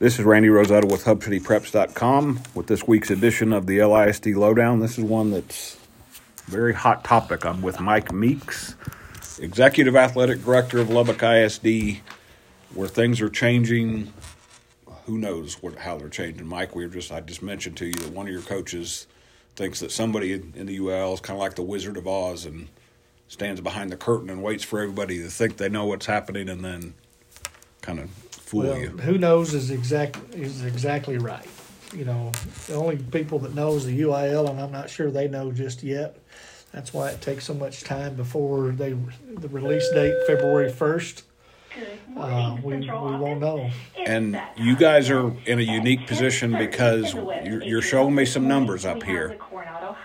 [0.00, 4.80] This is Randy Rosetta with HubCityPreps.com with this week's edition of the LISD Lowdown.
[4.80, 5.78] This is one that's
[6.46, 7.46] very hot topic.
[7.46, 8.74] I'm with Mike Meeks,
[9.38, 12.00] Executive Athletic Director of Lubbock ISD,
[12.74, 14.12] where things are changing.
[15.06, 16.74] Who knows what, how they're changing, Mike?
[16.74, 19.06] We were just I just mentioned to you that one of your coaches
[19.54, 22.66] thinks that somebody in the UL is kind of like the Wizard of Oz and
[23.28, 26.64] stands behind the curtain and waits for everybody to think they know what's happening and
[26.64, 26.94] then
[27.80, 28.10] kind of
[28.54, 28.88] fool well, you.
[28.88, 31.46] Who knows is exact is exactly right.
[31.94, 32.32] You know,
[32.66, 36.18] the only people that knows the UIL, and I'm not sure they know just yet.
[36.72, 41.24] That's why it takes so much time before they the release date February first.
[42.16, 43.68] Uh, we, we won't know.
[44.06, 48.84] And you guys are in a unique position because you're, you're showing me some numbers
[48.84, 49.36] up here.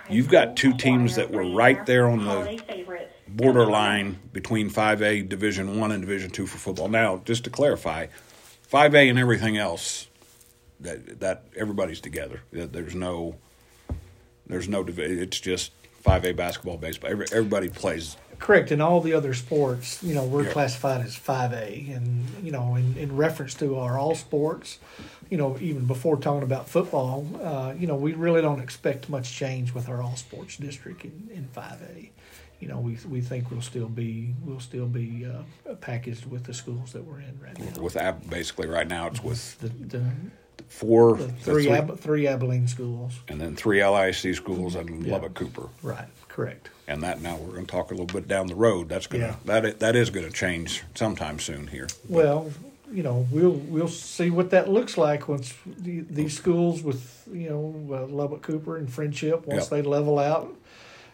[0.09, 2.59] You've got two teams that were right there on the
[3.27, 6.87] borderline between 5A Division 1 and Division 2 for football.
[6.87, 8.07] Now, just to clarify,
[8.71, 10.07] 5A and everything else
[10.79, 12.41] that that everybody's together.
[12.51, 13.35] There's no
[14.47, 15.71] there's no it's just
[16.03, 17.11] 5A basketball, baseball.
[17.11, 18.71] Every, everybody plays Correct.
[18.71, 21.95] In all the other sports, you know, we're classified as 5A.
[21.95, 24.79] And, you know, in, in reference to our all sports,
[25.29, 29.33] you know, even before talking about football, uh, you know, we really don't expect much
[29.33, 32.09] change with our all sports district in, in 5A.
[32.59, 36.53] You know, we we think we'll still be we'll still be uh, packaged with the
[36.53, 37.81] schools that we're in right now.
[37.81, 40.03] With Ab- basically right now, it's with the, the
[40.67, 45.05] four the three, the three, Ab- three Abilene schools, and then three LIC schools and
[45.05, 45.13] yeah.
[45.13, 45.69] Lubbock Cooper.
[45.81, 46.07] Right.
[46.27, 46.69] Correct.
[46.87, 48.89] And that now we're going to talk a little bit down the road.
[48.89, 49.59] That's going to yeah.
[49.59, 51.87] that that is going to change sometime soon here.
[52.07, 52.51] Well,
[52.91, 57.49] you know, we'll we'll see what that looks like once the, these schools with you
[57.49, 59.69] know uh, Lubbock Cooper and Friendship once yep.
[59.69, 60.55] they level out,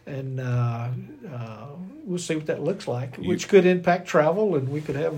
[0.06, 0.90] and uh,
[1.34, 1.68] uh,
[2.06, 5.16] we'll see what that looks like, you, which could impact travel, and we could have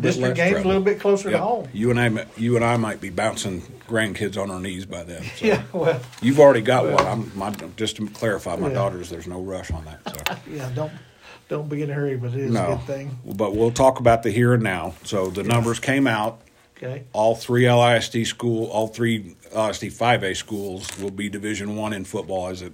[0.00, 1.40] district games a little bit closer yep.
[1.40, 1.68] to home.
[1.72, 5.22] You and I, you and I might be bouncing grandkids on our knees by then.
[5.36, 5.46] So.
[5.46, 7.06] Yeah, well, you've already got well, one.
[7.06, 8.74] I'm my, just to clarify, my yeah.
[8.74, 9.10] daughters.
[9.10, 10.00] There's no rush on that.
[10.06, 10.36] So.
[10.50, 10.92] yeah, don't
[11.48, 13.18] don't be in a hurry, but it is no, a good thing.
[13.24, 14.94] But we'll talk about the here and now.
[15.04, 16.40] So the numbers came out.
[16.76, 17.04] Okay.
[17.14, 22.04] All three LISD school, all three LISD five A schools will be Division One in
[22.04, 22.72] football as it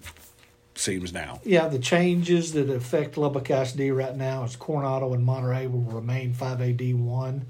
[0.75, 1.41] seems now.
[1.44, 6.34] Yeah, the changes that affect Lubbock ISD right now is Coronado and Monterey will remain
[6.34, 7.43] 5AD1.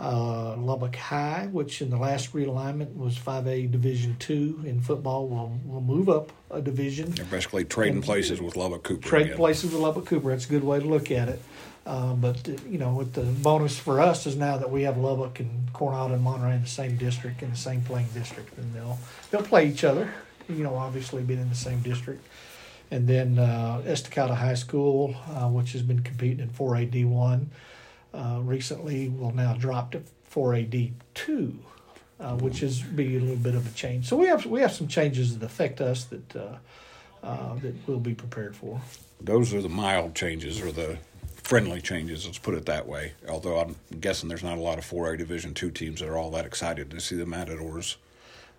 [0.00, 5.60] Uh, Lubbock High, which in the last realignment was 5A Division Two in football, will
[5.64, 7.12] will move up a division.
[7.12, 9.06] They're basically trading and places with Lubbock Cooper.
[9.06, 9.36] Trade again.
[9.36, 10.30] places with Lubbock Cooper.
[10.30, 11.40] That's a good way to look at it.
[11.86, 15.38] Uh, but you know, with the bonus for us is now that we have Lubbock
[15.38, 18.98] and Coronado and Monterey in the same district in the same playing district, and they'll
[19.30, 20.12] they'll play each other.
[20.48, 22.26] You know, obviously being in the same district
[22.92, 27.46] and then uh, Estacado High School, uh, which has been competing in 4AD1,
[28.12, 31.54] uh, recently will now drop to 4AD2,
[32.20, 34.06] uh, which is be a little bit of a change.
[34.06, 36.56] So we have we have some changes that affect us that uh,
[37.22, 38.78] uh, that we'll be prepared for.
[39.22, 40.98] Those are the mild changes or the
[41.42, 42.26] friendly changes.
[42.26, 43.14] Let's put it that way.
[43.26, 46.30] Although I'm guessing there's not a lot of 4A Division two teams that are all
[46.32, 47.96] that excited to see the Matadors.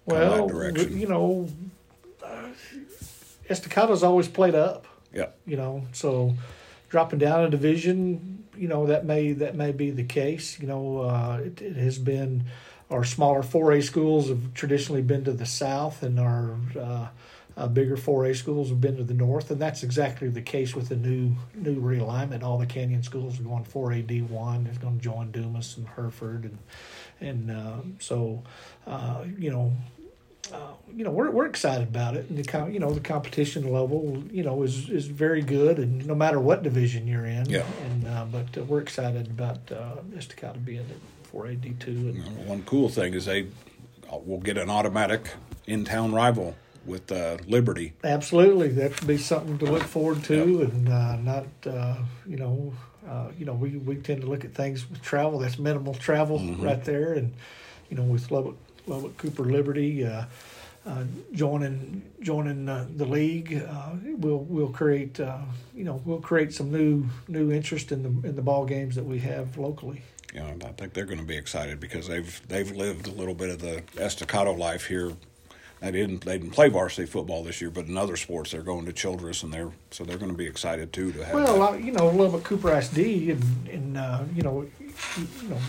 [0.08, 1.48] Well, you know
[3.50, 4.88] Estacado's always played up.
[5.14, 5.28] Yeah.
[5.46, 6.36] You know, so
[6.90, 10.60] dropping down a division, you know, that may that may be the case.
[10.60, 12.46] You know, uh, it, it, has been
[12.90, 17.08] our smaller 4A schools have traditionally been to the south, and our uh,
[17.56, 20.90] uh, bigger 4A schools have been to the north, and that's exactly the case with
[20.90, 22.44] the new new realignment.
[22.44, 24.66] All the Canyon schools are going 4A D1.
[24.66, 26.58] They're going to join Dumas and Hereford, and
[27.22, 28.44] and uh, so
[28.88, 29.74] uh, you know
[30.52, 30.58] uh,
[30.94, 34.44] you know, we're we're excited about it, and the you know the competition level, you
[34.44, 37.64] know, is is very good, and no matter what division you're in, yeah.
[37.86, 41.92] And uh, but uh, we're excited about uh, Estacado being at four AD two.
[41.92, 43.48] And one cool thing is they
[44.12, 45.32] uh, will get an automatic
[45.66, 46.56] in town rival
[46.86, 47.94] with uh, Liberty.
[48.04, 50.74] Absolutely, that would be something to look forward to, yep.
[50.74, 52.74] and uh, not uh, you know,
[53.08, 55.40] uh, you know, we we tend to look at things with travel.
[55.40, 56.62] That's minimal travel mm-hmm.
[56.62, 57.34] right there, and
[57.90, 58.58] you know, with Lubbock
[58.88, 60.06] Lubbock Cooper Liberty.
[60.06, 60.26] Uh,
[60.86, 65.38] uh, joining joining uh, the league, uh, we'll we'll create uh,
[65.74, 69.06] you know we'll create some new new interest in the in the ball games that
[69.06, 70.02] we have locally.
[70.36, 73.50] Know, I think they're going to be excited because they've they've lived a little bit
[73.50, 75.14] of the Estacado life here.
[75.80, 78.86] They didn't they didn't play varsity football this year, but in other sports they're going
[78.86, 81.36] to Childress and they're so they're going to be excited too to have.
[81.36, 84.66] Well, you know, Lubbock Cooper SD and and uh, you know
[85.18, 85.60] you know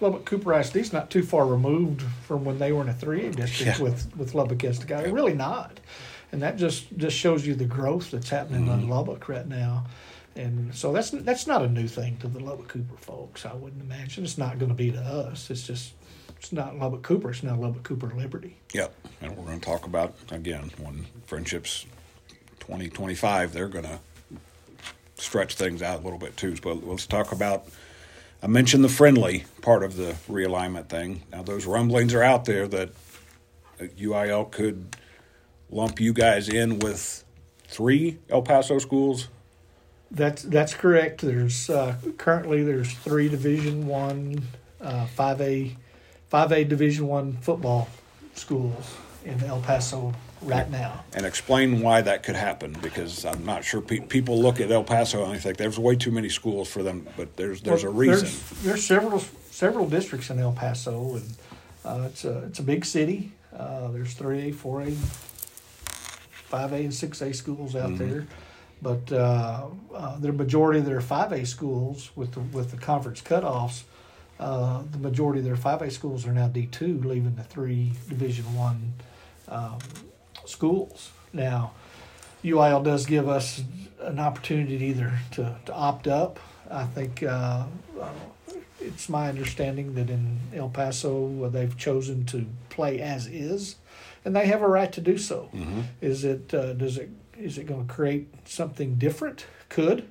[0.00, 3.36] Lubbock Cooper ISD is not too far removed from when they were in a 3A
[3.36, 3.82] district yeah.
[3.82, 5.06] with, with Lubbock Estacado.
[5.06, 5.14] Yeah.
[5.14, 5.80] Really not.
[6.32, 8.80] And that just, just shows you the growth that's happening mm-hmm.
[8.80, 9.86] in Lubbock right now.
[10.36, 13.46] And so that's that's not a new thing to the Lubbock Cooper folks.
[13.46, 15.48] I wouldn't imagine it's not going to be to us.
[15.48, 15.92] It's just
[16.36, 17.30] it's not Lubbock Cooper.
[17.30, 18.56] It's now Lubbock Cooper Liberty.
[18.72, 18.94] Yep.
[19.22, 21.86] And we're going to talk about, again, when friendships
[22.60, 24.00] 2025, they're going to
[25.14, 26.56] stretch things out a little bit too.
[26.62, 27.66] But let's talk about.
[28.44, 31.22] I mentioned the friendly part of the realignment thing.
[31.32, 32.90] Now, those rumblings are out there that
[33.80, 34.98] UIL could
[35.70, 37.24] lump you guys in with
[37.66, 39.28] three El Paso schools.
[40.10, 41.22] That's that's correct.
[41.22, 44.42] There's uh, currently there's three Division One,
[44.78, 45.74] uh, five A,
[46.28, 47.88] five A Division One football
[48.34, 48.94] schools
[49.24, 50.12] in El Paso
[50.46, 51.04] right now.
[51.14, 54.84] And explain why that could happen, because I'm not sure pe- people look at El
[54.84, 57.92] Paso and they think there's way too many schools for them, but there's there's Well,
[57.92, 58.28] a reason.
[58.28, 59.20] There's, there's several
[59.50, 61.34] several districts in El Paso, and
[61.84, 63.32] uh, it's a it's a big city.
[63.56, 64.90] Uh, there's three A, four A,
[66.50, 68.10] five A, and six A schools out Mm-hmm.
[68.10, 68.26] there,
[68.82, 73.20] but uh, uh, the majority of their five A schools with the with the conference
[73.22, 73.84] cutoffs.
[74.40, 77.92] Uh, the majority of their five A schools are now D two, leaving the three
[78.08, 78.92] Division one
[79.48, 79.78] um,
[80.46, 81.10] schools.
[81.32, 81.72] Now,
[82.44, 83.62] UIL does give us
[84.00, 86.38] an opportunity either to, to opt up.
[86.70, 87.64] I think uh,
[88.00, 88.10] uh,
[88.80, 93.76] it's my understanding that in El Paso uh, they've chosen to play as is,
[94.24, 95.48] and they have a right to do so.
[95.54, 95.80] Mm-hmm.
[96.00, 99.46] Is it uh, does it is it going to create something different?
[99.68, 100.08] Could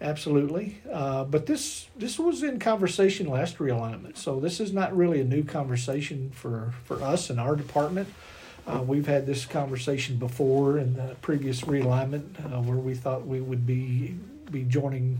[0.00, 5.20] absolutely, uh, but this this was in conversation last realignment, so this is not really
[5.20, 8.08] a new conversation for for us in our department.
[8.66, 13.40] Uh, we've had this conversation before in the previous realignment uh, where we thought we
[13.40, 14.14] would be
[14.50, 15.18] be joining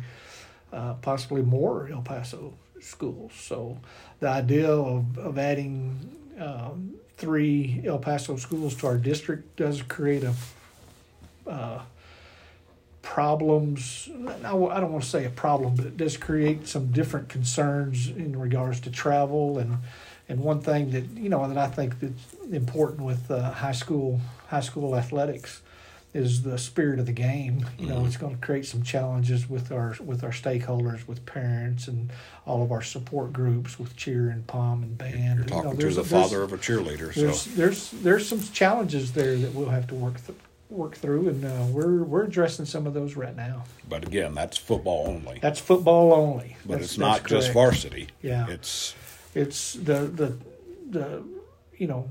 [0.73, 3.33] uh, possibly more El Paso schools.
[3.35, 3.79] So
[4.21, 5.99] the idea of, of adding
[6.39, 10.35] um, three El Paso schools to our district does create a
[11.47, 11.83] uh,
[13.03, 14.09] problems.
[14.45, 18.09] I I don't want to say a problem, but it does create some different concerns
[18.09, 19.79] in regards to travel and
[20.29, 24.21] and one thing that you know that I think that's important with uh, high school
[24.49, 25.63] high school athletics
[26.15, 27.67] is the spirit of the game.
[27.79, 28.07] You know, Mhm.
[28.07, 32.11] it's going to create some challenges with our with our stakeholders, with parents, and
[32.47, 35.15] all of our support groups with cheer and pom and band.
[35.17, 38.29] You're You know, talking to there's- the father of a cheerleader, there's so there's there's
[38.29, 42.25] some challenges there that we'll have to work th- work through, and uh, we're we're
[42.25, 43.65] addressing some of those right now.
[43.89, 45.39] but again, that's football only.
[45.43, 46.57] That's football only.
[46.65, 48.09] But That's- it's not just varsity.
[48.23, 48.47] Yeah.
[48.49, 48.95] It's
[49.35, 50.37] It's the the
[50.91, 51.23] the
[51.77, 52.11] you know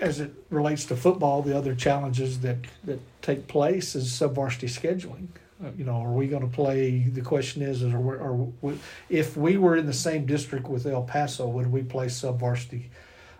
[0.00, 5.28] as it relates to football, the other challenges that that take place is sub-varsity scheduling.
[5.62, 7.00] Uh, you know, are we going to play?
[7.00, 8.78] The question is, is are we, are we,
[9.10, 12.84] if we were in the same district with El Paso, would we play subvarsity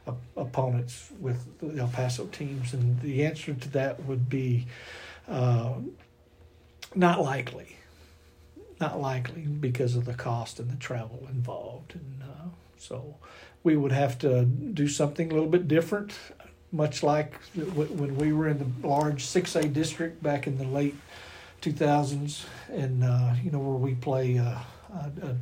[0.06, 1.46] op- opponents with
[1.78, 2.74] El Paso teams?
[2.74, 4.66] And the answer to that would be
[5.28, 5.74] uh,
[6.94, 7.76] not likely.
[8.80, 12.48] Not likely because of the cost and the travel involved, and uh,
[12.80, 13.16] so
[13.62, 16.12] we would have to do something a little bit different,
[16.72, 20.96] much like when we were in the large 6A district back in the late
[21.60, 24.58] 2000s, and uh, you know where we play uh,
[24.92, 25.36] a,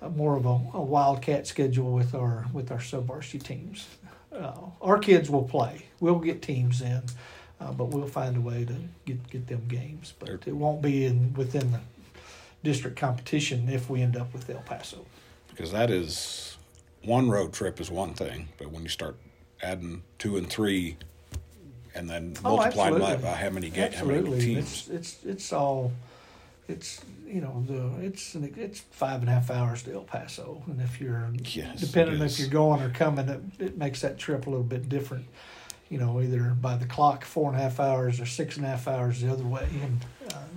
[0.00, 3.86] a, more of a, a wildcat schedule with our with our sub varsity teams.
[4.32, 5.86] Uh, our kids will play.
[6.00, 7.02] We'll get teams in,
[7.60, 8.74] uh, but we'll find a way to
[9.04, 10.14] get get them games.
[10.18, 11.80] But it won't be in within the
[12.62, 15.04] district competition if we end up with El Paso.
[15.50, 16.53] because that is
[17.04, 19.16] one road trip is one thing, but when you start
[19.62, 20.96] adding two and three,
[21.94, 25.52] and then Oh, multiplying by, by how many ga- how many teams, it's it's it's
[25.52, 25.92] all,
[26.68, 30.62] it's you know the it's an, it's five and a half hours to El Paso,
[30.66, 34.46] and if you're Yes, depending if you're going or coming, it, it makes that trip
[34.46, 35.26] a little bit different.
[35.90, 38.68] You know, either by the clock four and a half hours or six and a
[38.68, 40.04] half hours the other way, and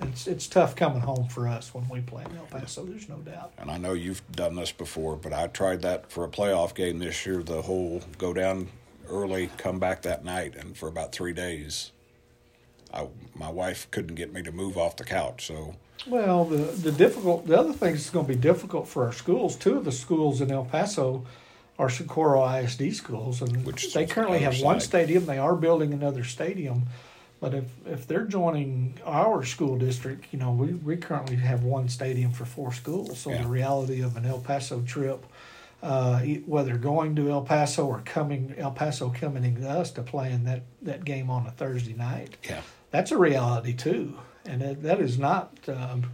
[0.02, 2.84] it's it's tough coming home for us when we play in El Paso.
[2.86, 3.54] There's no doubt.
[3.58, 7.00] and I know you've done this before, but I tried that for a playoff game
[7.00, 7.44] this year.
[7.44, 8.70] The whole go down
[9.10, 11.92] early, come back that night, and for about three days,
[12.94, 15.48] I my wife couldn't get me to move off the couch.
[15.48, 15.76] So
[16.08, 19.56] Well, the the difficult the other thing that's going to be difficult for our schools.
[19.56, 21.26] Two of the schools in El Paso
[21.80, 25.26] are Socorro ISD schools, and Which they currently have one stadium.
[25.28, 26.88] They are building another stadium,
[27.40, 31.88] but if if they're joining our school district, you know, we we currently have one
[31.90, 33.20] stadium for four schools.
[33.20, 33.44] So Yeah.
[33.44, 35.26] the reality of an El Paso trip.
[35.84, 40.32] Uh, whether going to El Paso or coming El Paso coming to us to play
[40.32, 44.82] in that, that game on a Thursday night, yeah, that's a reality too, and that,
[44.82, 46.10] that is not um,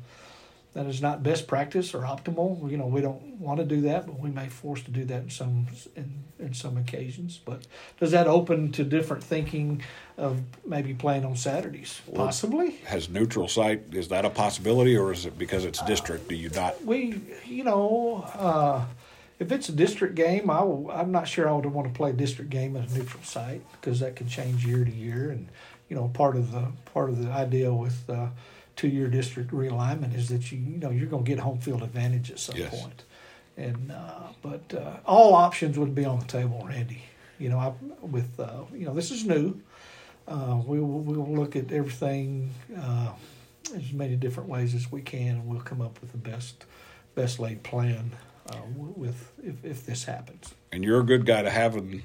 [0.74, 2.70] that is not best practice or optimal.
[2.70, 5.24] You know, we don't want to do that, but we may force to do that
[5.24, 7.40] in some in, in some occasions.
[7.44, 7.68] But
[8.00, 9.84] does that open to different thinking
[10.18, 12.02] of maybe playing on Saturdays?
[12.08, 12.72] Well- Possibly.
[12.86, 16.28] has neutral site is that a possibility, or is it because it's district?
[16.28, 16.84] Do you not?
[16.84, 18.86] We, you know, uh,
[19.40, 22.10] if it's a district game, I will, I'm not sure I would want to play
[22.10, 25.30] a district game at a neutral site because that could change year to year.
[25.30, 25.50] And
[25.88, 28.28] you know, part of the part of the idea with uh,
[28.76, 32.32] two-year district realignment is that you you know you're going to get home field advantage
[32.32, 32.70] at some Yes.
[32.82, 33.04] point.
[33.56, 37.04] And uh, but uh, all options would be on the table, Randy.
[37.38, 39.62] You know, I, with uh, you know this is new.
[40.28, 43.12] Uh, we will we will look at everything uh,
[43.76, 46.66] as many different ways as we can, and we'll come up with the best
[47.14, 48.12] best laid plan
[48.50, 50.56] uh, with if, if this happens.
[50.72, 52.02] And you're a good guy to have in,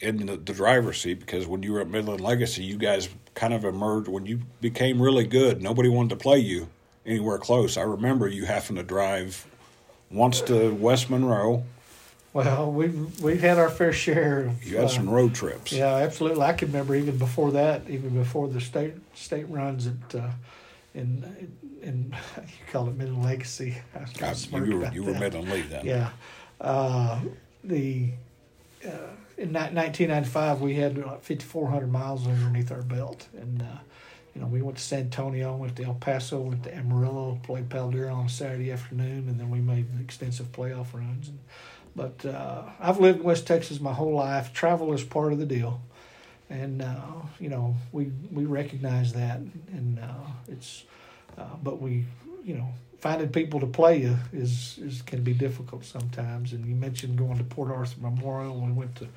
[0.00, 3.52] in the, the driver's seat because when you were at Midland Legacy, you guys kind
[3.52, 5.62] of emerged when you became really good.
[5.62, 6.68] Nobody wanted to play you
[7.04, 7.76] anywhere close.
[7.76, 9.46] I remember you having to drive
[10.10, 11.64] once to West Monroe.
[12.32, 14.46] Well, we've we've had our fair share.
[14.46, 15.72] Of, You had uh, some road trips.
[15.72, 16.42] Yeah, absolutely.
[16.42, 20.30] I can remember even before that, even before the state state runs at uh,
[20.94, 23.78] in in you call it Midland Legacy.
[23.94, 25.14] I was God, you were you were.
[25.14, 25.86] Midland Lee then.
[25.86, 26.10] Yeah,
[26.60, 27.20] uh,
[27.64, 28.10] the
[28.86, 28.90] uh,
[29.38, 33.78] in ni- 1995 we had like 5,400 miles underneath our belt, and uh,
[34.34, 37.70] you know we went to San Antonio, went to El Paso, went to Amarillo, played
[37.70, 41.28] Palo Duro on Saturday afternoon, and then we made extensive playoff runs.
[41.28, 41.38] And,
[41.94, 44.52] but uh, I've lived in West Texas my whole life.
[44.52, 45.80] Travel is part of the deal,
[46.50, 50.84] and uh, you know we we recognize that, and uh, it's
[51.38, 52.04] uh, but we
[52.44, 52.68] you know
[52.98, 56.52] finding people to play you is is can be difficult sometimes.
[56.52, 58.60] And you mentioned going to Port Arthur Memorial.
[58.60, 59.08] We went to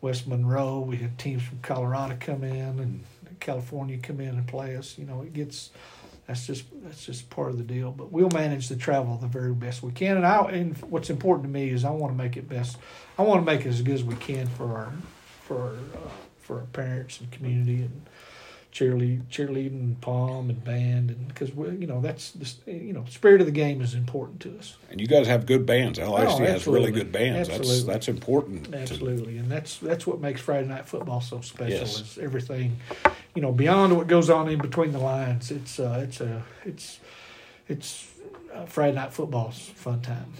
[0.00, 0.80] West Monroe.
[0.80, 3.04] We had teams from Colorado come in and
[3.40, 4.98] California come in and play us.
[4.98, 5.70] You know, it gets
[6.26, 7.92] that's just that's just part of the deal.
[7.92, 10.16] But we'll manage the travel the very best we can.
[10.16, 12.76] And I and what's important to me is I want to make it best.
[13.18, 14.92] I want to make it as good as we can for our
[15.46, 18.02] for our, uh, for our parents and community and
[18.72, 23.40] cheerlead, cheerleading, pom and band, and because we, you know that's the you know spirit
[23.40, 24.76] of the game is important to us.
[24.90, 25.98] And you guys have good bands.
[25.98, 27.48] LIC has really Oh, good bands.
[27.48, 27.92] That's Absolutely.
[27.92, 28.64] that's important.
[28.72, 31.78] to- Absolutely, and that's that's what makes Friday night football so special.
[31.78, 32.00] Yes.
[32.00, 32.76] Is everything,
[33.34, 35.50] you know, beyond what goes on in between the lines.
[35.50, 37.00] It's uh, it's a it's
[37.68, 38.06] it's
[38.54, 40.32] uh, Friday night football's fun time.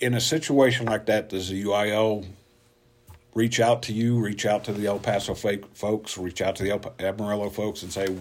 [0.00, 2.26] in a situation like that, does the UIL
[3.36, 6.64] reach out to you, reach out to the El Paso fake folks, reach out to
[6.64, 8.16] the El Amarillo folks, and say,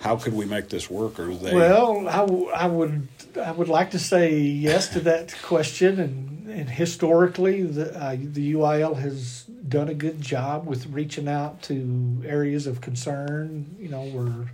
[0.00, 1.54] "How could we make this work?" Or they?
[1.54, 3.06] Well, I, w- I would
[3.40, 8.54] I would like to say yes to that question, and, and historically, the uh, the
[8.54, 13.76] UIL has done a good job with reaching out to areas of concern.
[13.78, 14.46] You know, we're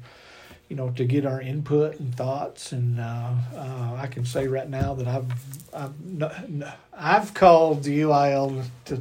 [0.68, 4.68] you know to get our input and thoughts, and uh, uh, I can say right
[4.68, 5.32] now that I've
[5.72, 9.00] I've, no, no, I've called the UIL to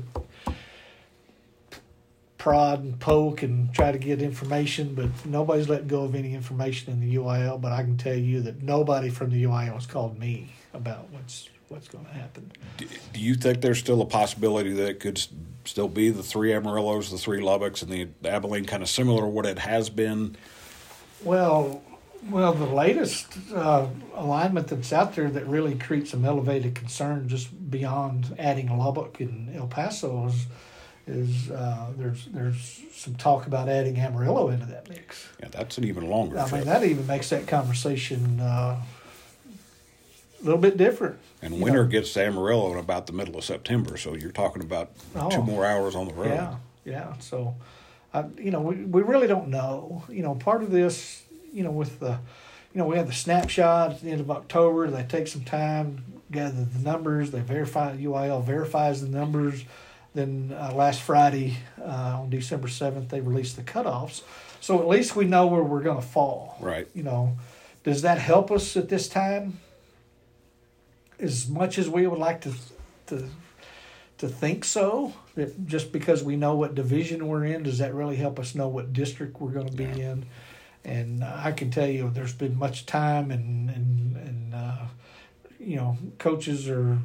[2.44, 6.92] prod and poke and try to get information, but nobody's letting go of any information
[6.92, 7.62] in the UIL.
[7.62, 11.50] But I can tell you that nobody from the UIL has called me about what's
[11.70, 12.52] what's going to happen.
[12.76, 15.24] do, do you think there's still a possibility that it could
[15.64, 19.28] still be the three Amarillos, the three Lubbocks, and the Abilene, kind of similar to
[19.28, 20.36] what it has been?
[21.24, 21.82] Well,
[22.30, 27.72] well, the latest uh, alignment that's out there that really creates some elevated concern, just
[27.72, 30.46] beyond adding Lubbock and El Paso, is,
[31.08, 35.28] is uh, there's there's some talk about adding Amarillo into that mix.
[35.40, 36.54] Yeah, that's an even longer I trip.
[36.66, 38.82] mean, that even makes that conversation uh,
[40.42, 41.18] a little bit different.
[41.42, 41.90] and winter know.
[41.90, 45.30] gets to Amarillo in about the middle of September, so you're talking about Oh.
[45.30, 46.30] two more hours on the road.
[46.30, 46.56] Yeah,
[46.86, 47.14] yeah.
[47.20, 47.56] So,
[48.14, 50.04] I, you know, we, we really don't know.
[50.10, 52.12] You know, part of this, you know, with the,
[52.74, 54.90] you know, we have the snapshot at the end of October.
[54.90, 57.32] They take some time, gather the numbers.
[57.32, 59.64] They verify, UIL verifies the numbers.
[60.14, 64.22] Then uh, last Friday, uh, on December 7th, they released the cutoffs.
[64.62, 66.58] So at least we know where we're going to fall.
[66.60, 66.88] Right.
[66.94, 67.38] You know,
[67.84, 69.60] does that help us at this time?
[71.20, 72.54] As much as we would like to,
[73.08, 73.28] to
[74.20, 75.14] to think so.
[75.36, 78.68] That just because we know what division we're in, does that really help us know
[78.68, 80.12] what district we're going to be Yeah.
[80.12, 80.26] in?
[80.86, 84.86] And uh, I can tell you, there's been much time, and and and uh,
[85.60, 86.98] you know, coaches are,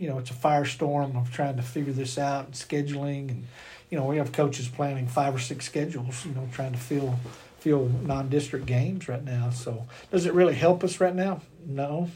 [0.00, 3.46] you know, it's a firestorm of trying to figure this out and scheduling, and
[3.90, 7.18] you know, we have coaches planning five or six schedules, you know, trying to fill
[7.58, 9.50] fill non-district games right now.
[9.50, 11.42] So, does it really help us right now?
[11.66, 12.10] No,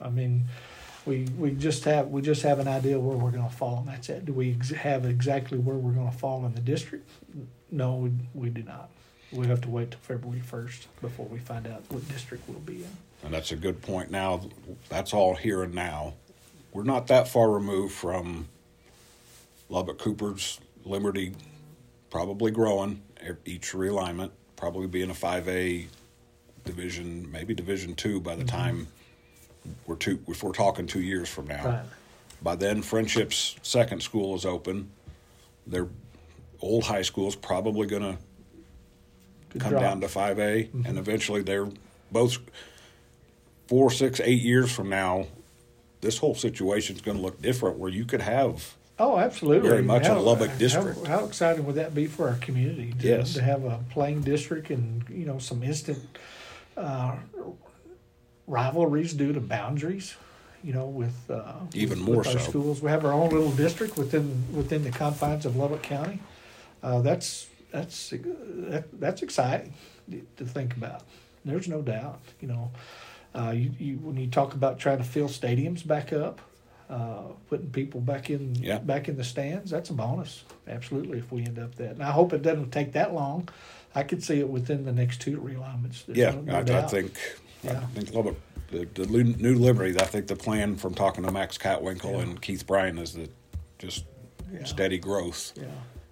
[0.00, 0.46] I mean
[1.06, 3.88] we we just have we just have an idea where we're going to fall, and
[3.88, 4.26] that's it.
[4.26, 7.08] Do we ex- have exactly where we're going to fall in the district?
[7.70, 8.90] No, we, we do not.
[9.32, 12.84] We have to wait till February first before we find out what district we'll be
[12.84, 12.90] in.
[13.24, 14.10] And that's a good point.
[14.10, 14.40] Now,
[14.88, 16.14] that's all here and now.
[16.76, 18.48] We're not that far removed from
[19.70, 21.32] Lubbock Cooper's Liberty
[22.10, 25.86] probably growing e- each realignment, probably being a 5A
[26.66, 28.54] division, maybe Division two by the mm-hmm.
[28.54, 28.88] time
[29.86, 31.64] we're two, if we're talking two years from now.
[31.64, 31.84] Right.
[32.42, 34.90] by then, Friendship's second school is open.
[35.66, 35.88] Their
[36.60, 38.18] old high school is probably going to
[39.58, 39.82] come drop.
[39.82, 40.98] down to 5A, and mm-hmm.
[40.98, 41.70] eventually they're
[42.12, 42.36] both
[43.66, 45.26] four, six, eight years from now.
[46.00, 49.68] This whole situation is going to look different, where you could have Oh, absolutely.
[49.68, 51.06] Very much a Lubbock district.
[51.06, 52.94] How, exciting would that be for our community?
[53.00, 53.34] To, Yes.
[53.34, 55.98] To have a playing district and you know some instant
[56.76, 57.16] uh,
[58.46, 60.16] rivalries due to boundaries.
[60.64, 62.50] You know, with uh, Even with, more with our so.
[62.50, 66.20] schools, we have our own little district within within the confines of Lubbock County.
[66.82, 69.74] Uh, that's that's that, that's exciting
[70.38, 71.02] to think about.
[71.44, 72.20] There's no doubt.
[72.40, 72.70] You know,
[73.36, 76.40] uh, you, you when you talk about trying to fill stadiums back up,
[76.88, 78.78] uh, putting people back in Yeah.
[78.78, 80.44] back in the stands, that's a bonus.
[80.68, 81.90] Absolutely, if we end up that.
[81.92, 83.48] And I hope it doesn't take that long.
[83.94, 86.04] I could see it within the next two realignments.
[86.06, 87.18] There's Yeah, no- I, I think
[87.64, 87.80] I Yeah.
[87.94, 88.36] think Lubbock,
[88.70, 89.98] the, the new Liberty.
[89.98, 92.20] I think the plan from talking to Max Catwinkle Yeah.
[92.20, 93.30] and Keith Bryant is that
[93.78, 94.04] just
[94.52, 94.64] Yeah.
[94.64, 95.64] steady growth Yeah.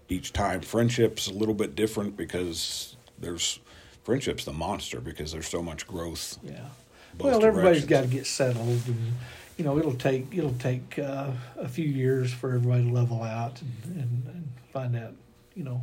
[0.08, 0.60] each time.
[0.62, 3.60] Friendship's a little bit different because there's
[4.02, 6.38] friendship's the monster because there's so much growth.
[6.42, 6.68] Yeah.
[7.18, 9.12] Well, everybody's got to get settled, and
[9.56, 13.60] you know it'll take it'll take uh, a few years for everybody to level out
[13.60, 15.14] and, and, and find out
[15.54, 15.82] you know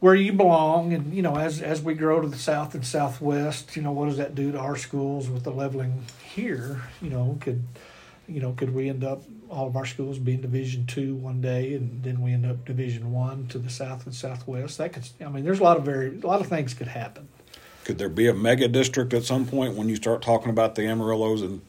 [0.00, 3.76] where you belong, and you know as as we grow to the south and southwest,
[3.76, 6.82] you know what does that do to our schools with the leveling here?
[7.02, 7.62] You know could
[8.26, 11.74] you know could we end up all of our schools being Division two one day,
[11.74, 14.78] and then we end up Division one to the south and southwest?
[14.78, 17.28] That could I mean there's a lot of very a lot of things could happen.
[17.88, 20.82] Could there be a mega district at some point when you start talking about the
[20.82, 21.62] Amarillos and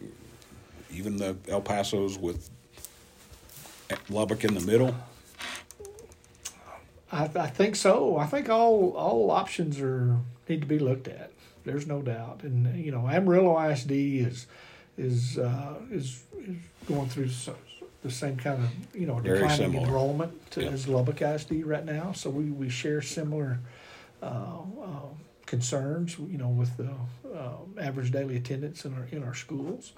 [0.91, 2.49] even the El Pasos with
[4.09, 4.93] Lubbock in the middle?
[7.09, 8.17] I, I think so.
[8.17, 10.17] I think all all options are
[10.49, 11.31] need to be looked at.
[11.63, 14.45] There's no doubt, and you know Amarillo ISD is
[14.97, 17.55] is uh, is, is going through so,
[18.03, 19.87] the same kind of you know Very declining similar.
[19.87, 20.71] enrollment to, Yeah.
[20.71, 22.11] as Lubbock ISD right now.
[22.11, 23.59] So we, we share similar
[24.21, 24.99] uh, uh,
[25.49, 26.17] concerns.
[26.19, 26.89] You know with the
[27.35, 29.93] uh, average daily attendance in our in our schools.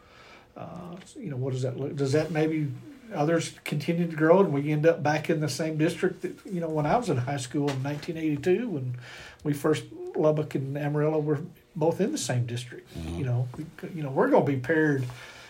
[0.57, 1.95] Uh, you know what does that look?
[1.95, 2.71] Does that maybe
[3.13, 6.61] others continue to grow and we end up back in the same district that you
[6.61, 8.95] know when I was in high school in 1982 when
[9.43, 9.83] we first
[10.15, 11.41] Lubbock and Amarillo were
[11.75, 12.89] both in the same district.
[13.17, 15.05] You know, we, you know we're going to be paired.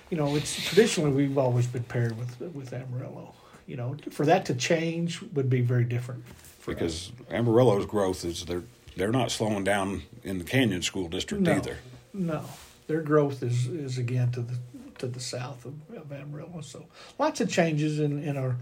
[0.10, 3.34] You know, it's traditionally we've always been paired with with Amarillo.
[3.68, 6.26] You know, for that to change would be very different.
[6.60, 6.76] For us.
[6.76, 8.64] Because Amarillo's growth is they're
[8.96, 11.54] they're not slowing down in the Canyon School District No.
[11.54, 11.78] either.
[12.14, 12.44] No,
[12.88, 14.58] their growth is is again to the
[15.00, 16.62] to the south of, of Amarillo.
[16.62, 16.86] So
[17.18, 18.56] lots of changes in, in our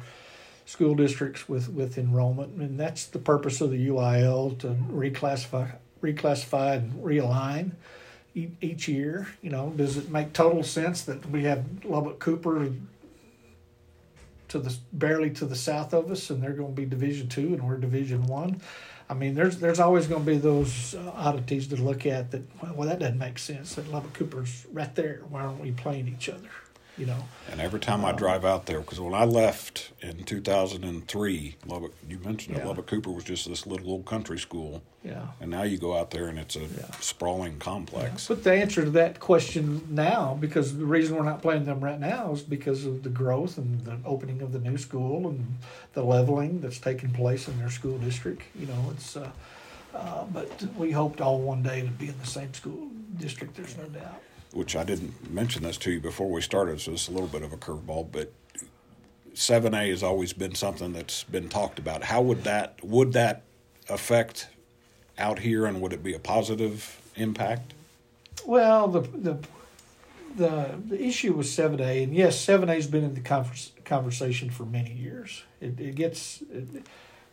[0.66, 6.78] school districts with, with enrollment, and that's the purpose of the UIL to reclassify reclassify
[6.78, 7.72] and realign
[8.62, 9.28] each year.
[9.42, 12.72] You know, does it make total sense that we have Lubbock Cooper
[14.50, 17.48] to the barely to the south of us, and they're going to be Division two,
[17.54, 18.62] and we're Division one?
[19.10, 22.44] I mean, there's there's always going to be those uh, oddities to look at that.
[22.62, 23.76] Well, well, that doesn't make sense.
[23.76, 25.22] That Lubbock Cooper's right there.
[25.30, 26.50] Why aren't we playing each other?
[27.00, 27.24] You know.
[27.50, 32.20] And every time I drive out there, because when I left in 2003, Lubbock, you
[32.20, 32.68] mentioned it, Yeah.
[32.68, 34.84] Lubbock Cooper was just this little old country school.
[35.04, 35.28] Yeah.
[35.40, 36.92] And now you go out there and it's a Yeah.
[37.00, 38.28] sprawling complex.
[38.28, 42.00] But the answer to that question now, because the reason we're not playing them right
[42.00, 45.56] now is because of the growth and the opening of the new school and
[45.94, 48.44] the leveling that's taking place in their school district.
[48.60, 49.16] You know, it's.
[49.16, 49.32] Uh,
[49.96, 53.56] uh, but we hoped all one day to be in the same school district.
[53.56, 54.22] There's no doubt.
[54.52, 57.44] Which I didn't mention this to you before we started, so it's a little bit
[57.44, 58.32] of a curveball, but
[59.34, 62.04] 7A has always been something that's been talked about.
[62.04, 63.44] How would that would that
[63.90, 64.48] affect
[65.18, 67.74] out here, and would it be a positive impact?
[68.46, 69.40] Well, the the
[70.36, 74.50] the the issue with seven A, and yes, seven A's been in the convers- conversation
[74.50, 75.44] for many years.
[75.62, 76.84] It, it gets it,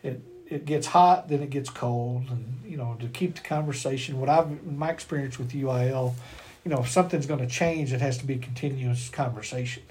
[0.03, 4.19] it it gets hot, then it gets cold, and you know to keep the conversation.
[4.19, 6.13] What I've my experience with UIL,
[6.67, 9.83] you know, if something's going to change, it has to be continuous conversation,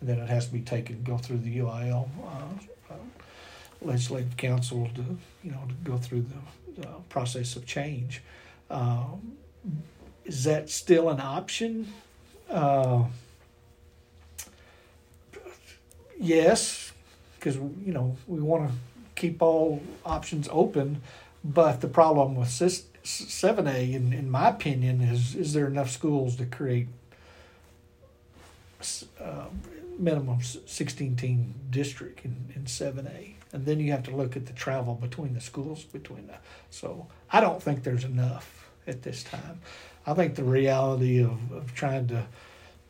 [0.00, 2.96] and then it has to be taken go through the UIL uh, uh,
[3.82, 5.04] legislative council to
[5.42, 6.24] you know to go through
[6.78, 8.22] the uh, process of change.
[8.70, 9.36] Um,
[10.24, 11.92] is that still an option?
[12.48, 13.04] Uh,
[16.18, 16.92] yes,
[17.34, 18.74] because you know we want to
[19.14, 21.02] keep all options open,
[21.44, 22.48] but the problem with
[23.04, 26.88] seven A, in, in my opinion, is is there enough schools to create
[29.20, 29.46] uh,
[29.98, 34.46] minimum sixteen team district in in seven A, and then you have to look at
[34.46, 36.34] the travel between the schools between the.
[36.70, 39.60] So I don't think there's enough at this time.
[40.06, 42.26] I think the reality of, of trying to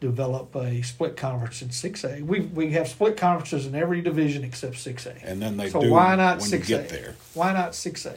[0.01, 2.23] develop a split conference in six A.
[2.23, 5.15] We we have split conferences in every division except six A.
[5.25, 6.81] And then they So do why not when six you A?
[6.81, 7.15] get there.
[7.35, 8.15] Why not six A?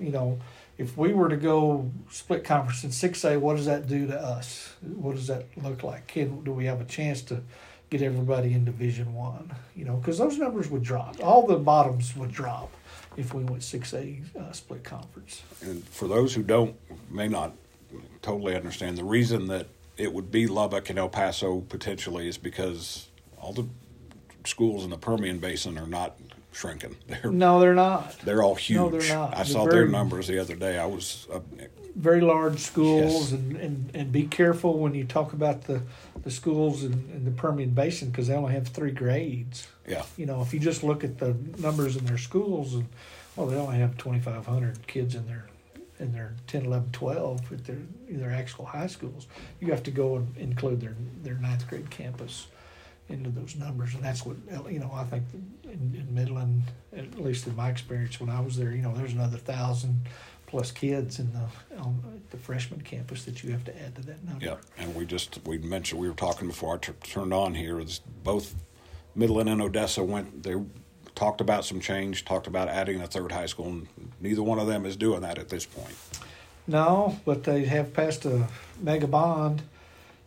[0.00, 0.38] You know,
[0.78, 4.18] if we were to go split conference in six A, what does that do to
[4.18, 4.74] us?
[4.82, 6.06] What does that look like?
[6.06, 7.42] Can do we have a chance to
[7.90, 9.52] get everybody in Division One?
[9.74, 11.16] You know, because those numbers would drop.
[11.22, 12.72] All the bottoms would drop
[13.16, 15.42] if we went six A uh, split conference.
[15.60, 16.76] And for those who don't,
[17.10, 17.54] may not
[18.22, 23.08] totally understand, the reason that it would be Lubbock and El Paso potentially is because
[23.36, 23.66] all the
[24.44, 26.16] schools in the Permian Basin are not
[26.52, 26.96] shrinking.
[27.06, 28.18] They're No, they're not.
[28.20, 28.76] they're all huge.
[28.78, 29.32] No, they're not.
[29.34, 30.78] I They're saw very- their numbers the other day.
[30.78, 31.40] I was uh,
[31.94, 33.32] very large schools Yes.
[33.32, 35.82] and, and, and be careful when you talk about the,
[36.22, 39.66] the schools in, in the Permian Basin because they only have three grades.
[39.86, 40.04] yeah.
[40.16, 42.86] You know, if you just look at the numbers in their schools, and
[43.36, 45.46] well, they only have 2,500 kids in their
[46.00, 47.76] in their 10, 11, 12 at their
[48.08, 49.26] their actual high schools.
[49.60, 52.46] You have to go and include their their ninth grade campus
[53.08, 54.36] into those numbers, and that's what
[54.70, 54.90] you know.
[54.94, 55.24] I think
[55.64, 56.64] in, in Midland,
[56.96, 60.00] at least in my experience when I was there, you know, there's another thousand
[60.46, 64.24] plus kids in the on the freshman campus that you have to add to that
[64.24, 64.44] number.
[64.44, 67.80] Yeah, and we just we mentioned we were talking before I t- turned on here.
[67.80, 68.54] Is both
[69.14, 70.42] Midland and Odessa went.
[70.42, 70.56] They
[71.14, 73.88] talked about some change, talked about adding a third high school, and
[74.20, 75.94] neither one of them is doing that at this point.
[76.66, 78.46] No, but they have passed a
[78.80, 79.62] mega bond,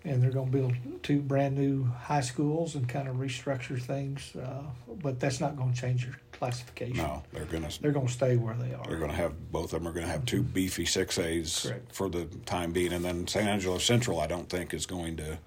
[0.03, 4.35] and they're going to build two brand new high schools and kind of restructure things.
[4.35, 4.63] Uh,
[5.01, 6.97] but that's not going to change your classification.
[6.97, 8.83] No, they're gonna They're going to stay where they are.
[8.87, 11.95] they're gonna have both of them are gonna have two beefy six A's Correct.
[11.95, 15.37] for the time being, and then San Angelo Central I don't think is going to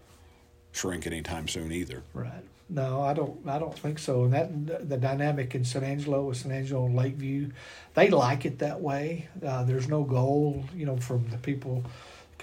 [0.73, 2.03] shrink anytime soon either.
[2.13, 2.45] Right.
[2.71, 3.47] No, I don't.
[3.47, 4.25] I don't think so.
[4.25, 7.51] And that the dynamic in San Angelo with San Angelo and Lakeview,
[7.95, 9.29] they like it that way.
[9.45, 11.85] Uh, there's no goal, you know, from the people.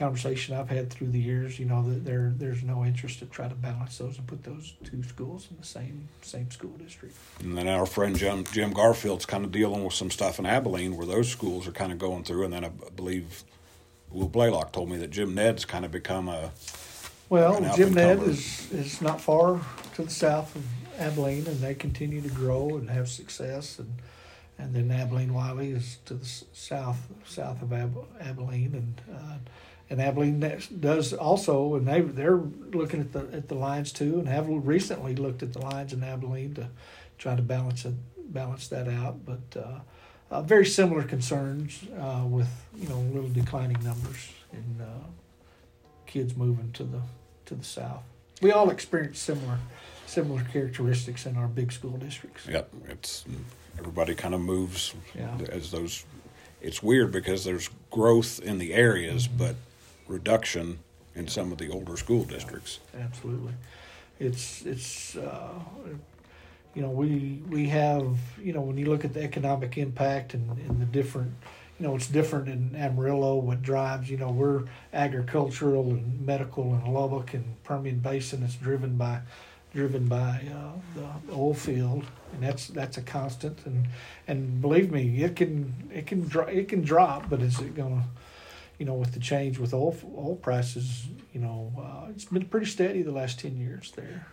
[0.02, 3.48] Conversation I've had through the years, you know, that there there's no interest to try
[3.48, 7.16] to balance those and put those two schools in the same same school district.
[7.40, 10.98] And then our friend Jim, Jim Garfield's kind of dealing with some stuff in Abilene
[10.98, 12.46] where those schools are kind of going through.
[12.46, 13.44] And then I believe
[14.10, 16.52] Will Blaylock told me that Jim Ned's kind of become a
[17.30, 19.62] Well, Jim Ned is is not far
[19.94, 20.66] to the south of
[20.98, 23.78] Abilene, and they continue to grow and have success.
[23.78, 23.94] And
[24.58, 29.38] and then Abilene Wylie is to the south south of Ab- Abilene, and uh,
[29.92, 30.40] and Abilene
[30.80, 32.42] does also, and they they're
[32.74, 36.02] looking at the at the lines too, and have recently looked at the lines in
[36.04, 36.70] Abilene to
[37.20, 37.94] try to balance it
[38.34, 39.60] balance that out, but.
[39.62, 39.80] Uh,
[40.34, 44.86] uh, very similar concerns uh, with you know little declining numbers and uh,
[46.06, 47.02] kids moving to the
[47.46, 48.04] to the south.
[48.42, 49.58] We all experience similar
[50.06, 52.48] similar characteristics in our big school districts.
[52.48, 53.26] Yep, it's
[53.78, 55.38] everybody kind of moves Yeah.
[55.50, 56.06] as those.
[56.62, 59.38] It's weird because there's growth in the areas, Mm-hmm.
[59.38, 59.56] but
[60.12, 60.80] reduction
[61.16, 62.80] in some of the older school districts.
[63.00, 63.54] Absolutely,
[64.20, 65.60] it's it's uh,
[66.76, 70.58] you know we we have you know when you look at the economic impact and,
[70.60, 71.34] and the different
[71.80, 76.94] you know it's different in Amarillo what drives you know we're agricultural and medical in
[76.94, 79.22] Lubbock and Permian Basin is driven by
[79.74, 83.88] driven by uh, the oil field and that's that's a constant and
[84.28, 88.04] and believe me it can it can dro- it can drop but is it gonna
[88.82, 92.66] you know with the change with oil oil prices you know uh, it's been pretty
[92.66, 94.26] steady the last 10 years there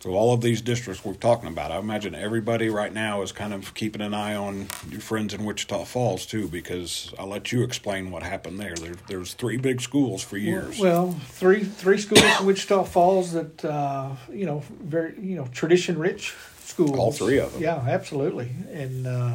[0.00, 3.52] So all of these districts we're talking about, I imagine everybody right now is kind
[3.52, 7.64] of keeping an eye on your friends in Wichita Falls too, because I'll let you
[7.64, 8.76] explain what happened there.
[8.76, 10.78] There, there's three big schools for years.
[10.78, 14.62] Well, three three schools in Wichita Falls that uh, you know
[14.94, 16.96] very you know tradition rich schools.
[16.96, 17.62] All three of them.
[17.62, 18.50] Yeah, absolutely.
[18.70, 19.34] And uh,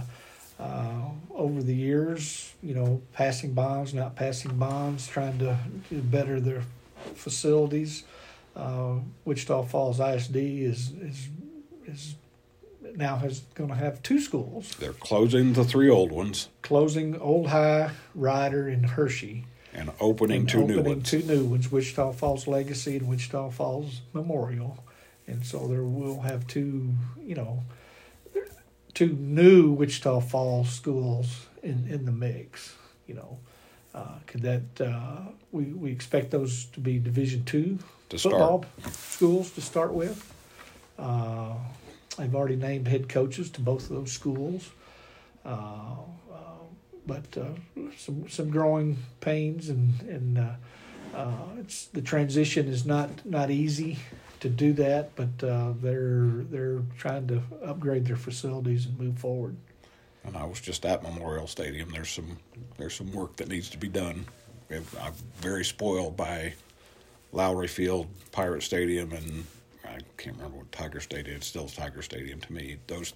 [0.63, 5.57] uh, over the years, you know, passing bonds, not passing bonds, trying to,
[5.91, 6.63] better their
[7.15, 8.03] facilities.
[8.55, 8.95] Uh,
[9.25, 11.27] Wichita Falls ISD is is
[11.85, 12.15] is
[12.95, 17.47] now has going to have two schools They're closing the three old ones closing Old
[17.47, 19.45] High, Rider, and Hirschi.
[19.73, 21.09] and opening and two new opening ones.
[21.09, 24.83] two new ones, Wichita Falls Legacy and Wichita Falls Memorial,
[25.25, 27.63] and so there will have two, you know,
[28.93, 32.75] two new Wichita Falls schools in in the mix.
[33.07, 33.39] You know,
[33.93, 37.79] uh, could that uh, we we expect those to be Division two
[38.09, 40.33] To football schools to start with.
[40.97, 41.55] Uh,
[42.19, 44.69] I've already named head coaches to both of those schools.
[45.43, 45.95] Uh,
[46.31, 46.37] uh,
[47.05, 47.45] but uh,
[47.97, 50.53] some some growing pains and and uh,
[51.15, 53.97] uh, it's the transition is not not easy
[54.43, 59.55] to do that, but uh, they're they're trying to upgrade their facilities and move forward.
[60.25, 61.89] And I was just at Memorial Stadium.
[61.91, 62.37] There's some
[62.77, 64.25] there's some work that needs to be done.
[64.69, 66.53] I'm very spoiled by
[67.33, 69.45] Lowrey Field, Pirate Stadium, and
[69.85, 71.37] I can't remember what Tiger Stadium.
[71.37, 72.77] It's still Tiger Stadium to me.
[72.87, 73.13] Those,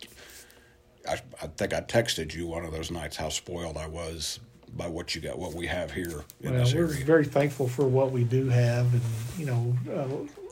[1.09, 4.39] I, I think I texted you one of those nights how spoiled I was
[4.75, 7.87] by what you got, what we have here in well, this we're very thankful for
[7.87, 9.01] what we do have, and
[9.37, 10.46] you know, uh,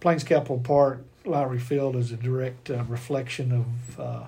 [0.00, 4.24] Plains Capital Park, Lowrey Field is a direct uh, reflection of, uh,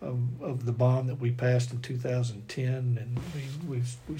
[0.00, 3.20] of of the bond that we passed in 2010, and
[3.68, 4.18] we we we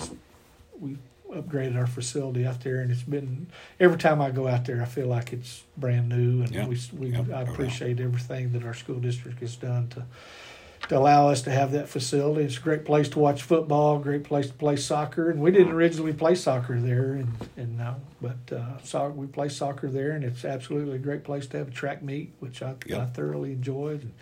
[0.78, 0.98] we
[1.34, 3.48] upgraded our facility out there, and it's been
[3.80, 6.66] every time I go out there, I feel like it's brand new, and Yeah.
[6.68, 7.48] we we Yeah, I doubt.
[7.48, 10.04] appreciate everything that our school district has done to
[10.88, 12.44] to allow us to have that facility.
[12.44, 15.30] It's a great place to watch football, great place to play soccer.
[15.30, 19.48] And we didn't originally play soccer there, and and now, but uh, so we play
[19.48, 22.74] soccer there, and it's absolutely a great place to have a track meet, which I,
[22.94, 24.02] I thoroughly enjoyed.
[24.02, 24.12] And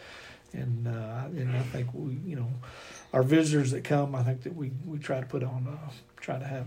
[0.54, 2.50] and, uh, and I think we, you know,
[3.12, 6.38] our visitors that come, I think that we we try to put on, uh, try
[6.38, 6.66] to have,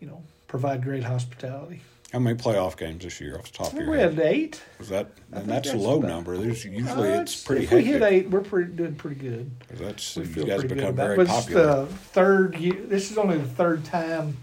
[0.00, 1.80] you know, provide great hospitality.
[2.14, 4.14] How many playoff games this year off the top of your We head?
[4.14, 4.62] had eight.
[4.78, 5.08] Was that?
[5.32, 6.36] And think that's a low about- number.
[6.38, 7.92] There's usually Uh, it's pretty if we hectic.
[7.92, 9.50] hit eight, we're pretty doing pretty good.
[9.72, 11.16] That's we you guys become very it.
[11.16, 11.82] But popular.
[11.82, 12.76] It's the third year.
[12.86, 14.36] This is only the third time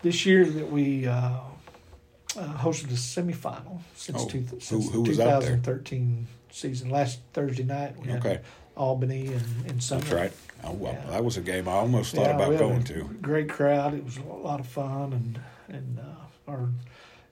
[0.00, 1.12] this year that we uh,
[2.38, 6.88] uh, hosted a semifinal since, Oh, two, since who the was 2013 season.
[6.88, 8.40] Last Thursday night we had Okay.
[8.78, 10.04] Albany and, and Sumner.
[10.04, 10.32] That's right.
[10.64, 11.10] Oh, well, Yeah.
[11.10, 13.10] that was a game I almost thought Yeah, about we had going to.
[13.20, 13.92] Great crowd.
[13.92, 15.38] It was a lot of fun, and
[15.68, 16.70] and uh, our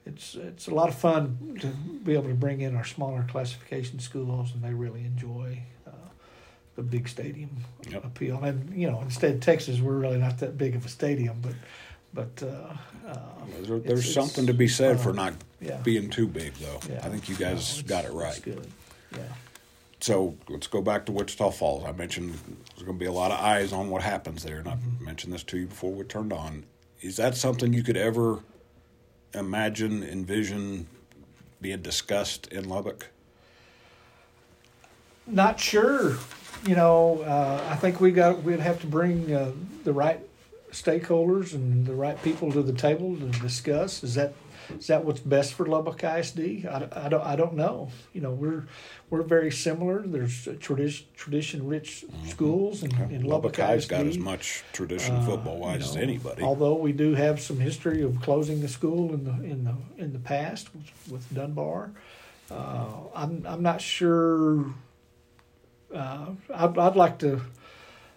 [0.06, 3.98] it's it's a lot of fun to be able to bring in our smaller classification
[4.00, 5.90] schools, and they really enjoy uh,
[6.76, 7.50] the big stadium
[7.90, 8.04] Yep.
[8.04, 8.42] appeal.
[8.42, 11.54] And you know, instead of Texas, we're really not that big of a stadium, but
[12.14, 12.74] but uh,
[13.08, 13.16] uh,
[13.62, 16.80] There- There's it's- something it's to be said for not yeah, being too big, though.
[16.90, 17.00] yeah.
[17.04, 18.40] I think you guys it's- got it right.
[18.42, 18.66] good.
[19.16, 19.22] Yeah.
[20.00, 21.84] So let's go back to Wichita Falls.
[21.84, 24.68] I mentioned there's going to be a lot of eyes on what happens there, and
[24.68, 25.04] I Mm-hmm.
[25.04, 26.64] mentioned this to you before we turned on.
[27.02, 28.40] Is that something you could ever
[29.34, 30.86] imagine, envision
[31.60, 33.08] being discussed in Lubbock?
[35.26, 36.16] Not sure.
[36.66, 39.52] You know, uh, I think we got we'd have to bring uh,
[39.84, 40.20] the right
[40.72, 44.02] stakeholders and the right people to the table to discuss.
[44.02, 44.34] Is that
[44.78, 46.66] is that what's best for Lubbock ISD?
[46.66, 47.90] I, I don't I don't know.
[48.12, 48.64] You know, we're
[49.10, 50.02] we're very similar.
[50.02, 53.90] There's tradition tradition rich schools in, in Lubbock, Lubbock ISD.
[53.90, 56.42] got as much tradition Uh, football wise you as anybody.
[56.42, 60.12] Although we do have some history of closing the school in the in the in
[60.12, 61.90] the past with, with Dunbar,
[62.50, 64.66] uh, I'm I'm not sure.
[65.94, 67.40] Uh, I'd I'd like to.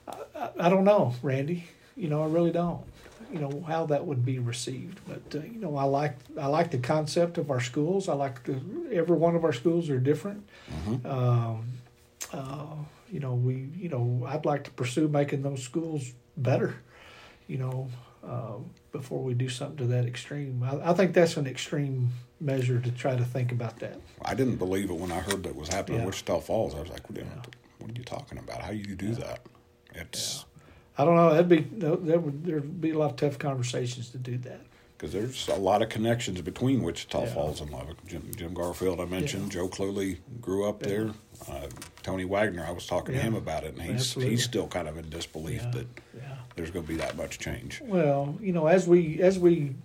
[0.08, 1.66] I, I don't know, Randy.
[1.98, 2.84] You know, I really don't.
[3.32, 6.72] You know how that would be received, but uh, you know, I like I like
[6.72, 8.08] the concept of our schools.
[8.08, 8.60] I like the
[8.92, 10.48] every one of our schools are different.
[10.88, 11.06] Mhm.
[11.06, 11.66] Um,
[12.34, 12.76] uh,
[13.12, 16.76] you know, we, you know, I'd like to pursue making those schools better,
[17.48, 17.88] you know,
[18.24, 18.54] uh,
[18.92, 20.64] before we do something to that extreme.
[20.64, 22.10] I, I think that's an extreme
[22.42, 23.98] measure to try to think about that.
[24.24, 26.08] I didn't believe it when I heard that was happening in Yeah.
[26.08, 26.74] Wichita Falls.
[26.76, 27.26] I was like, what, Yeah.
[27.80, 28.62] what are you talking about?
[28.62, 29.46] How do you do that?
[29.94, 30.46] It's
[30.98, 31.32] I don't know.
[31.32, 34.62] That'd be there would there'd be a lot of tough conversations to do that.
[34.98, 37.34] because there's a lot of connections between Wichita Yeah.
[37.34, 37.98] Falls and Lubbock.
[38.08, 39.52] Jim, Jim Garfield, I mentioned.
[39.52, 41.10] Joe Cluley grew up there.
[41.50, 41.68] Uh,
[42.02, 44.32] Tony Wagner, I was talking to him about it, and he's Absolutely.
[44.32, 45.72] he's still kind of in disbelief Yeah.
[45.72, 46.22] that Yeah.
[46.56, 47.82] there's going to be that much change.
[47.84, 49.76] Well, you know, as we as we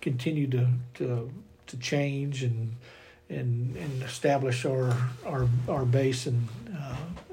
[0.00, 1.30] continue to to
[1.66, 2.74] to change and
[3.28, 6.96] and and establish our our our base and uh,
[7.30, 7.31] and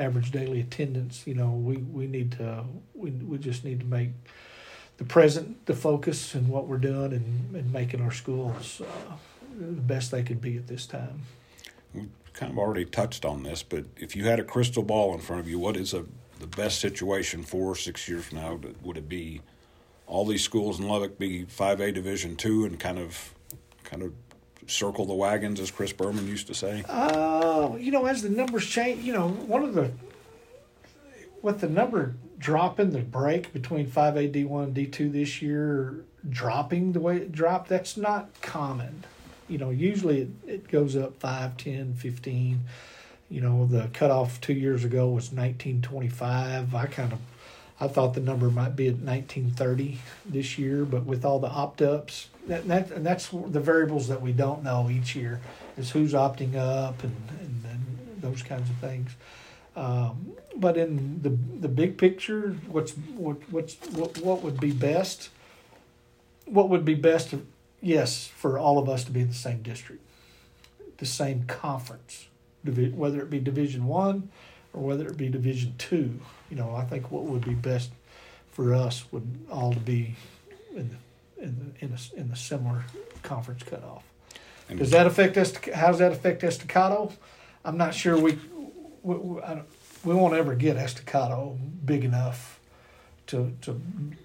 [0.00, 4.10] average daily attendance, you know, we we need to we we just need to make
[4.96, 9.14] the present the focus and what we're doing and, and making our schools uh,
[9.58, 11.22] the best they could be at this time.
[11.94, 15.20] We kind of already touched on this, but if you had a crystal ball in
[15.20, 16.04] front of you, what is a
[16.38, 18.58] the best situation four or six years from now?
[18.82, 19.42] Would it be
[20.06, 23.34] all these schools in Lubbock be five A Division two and kind of
[23.84, 24.12] kind of
[24.70, 26.84] circle the wagons, as Chris Berman used to say?
[26.88, 29.92] Uh, you know, as the numbers change, you know, one of the
[31.42, 35.42] with the number dropping the break between five A D one and D two this
[35.42, 39.04] year dropping the way it dropped, that's not common.
[39.48, 42.60] You know, usually it, it goes up 5, 10, 15.
[43.30, 46.74] You know, the cutoff two years ago was nineteen twenty five.
[46.74, 47.20] I kind of
[47.80, 51.80] I thought the number might be at 1930 this year, but with all the opt
[51.80, 55.40] ups, that, that, and that's the variables that we don't know each year
[55.78, 59.12] is who's opting up and, and, and those kinds of things.
[59.76, 65.30] Um, but in the the big picture, what's what what's what, what would be best?
[66.44, 67.34] What would be best?
[67.80, 70.02] Yes, for all of us to be in the same district,
[70.98, 72.26] the same conference,
[72.64, 74.28] whether it be Division One
[74.72, 76.18] or whether it be Division Two.
[76.50, 77.92] You know, I think what would be best
[78.50, 80.16] for us would all to be
[80.74, 80.96] in the
[81.40, 82.84] in the in, a, in the similar
[83.22, 84.04] conference cutoff.
[84.76, 85.52] Does that affect us?
[85.74, 87.12] How does that affect Estacado?
[87.64, 88.16] I'm not sure.
[88.18, 88.38] We
[89.02, 89.68] we, we, I don't,
[90.04, 92.60] we won't ever get Estacado big enough
[93.26, 93.72] to to